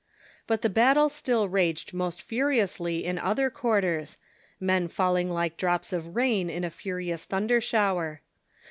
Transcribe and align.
But 0.47 0.63
the 0.63 0.69
battle 0.69 1.09
still 1.09 1.47
raged 1.47 1.93
most 1.93 2.23
furiously 2.23 3.05
in 3.05 3.19
other 3.19 3.51
quarters, 3.51 4.17
men 4.59 4.87
falling 4.87 5.29
like 5.29 5.57
drops 5.57 5.93
of 5.93 6.15
rain 6.15 6.49
in 6.49 6.63
a 6.63 6.71
furious 6.71 7.25
thunder 7.25 7.61
shower. 7.61 8.21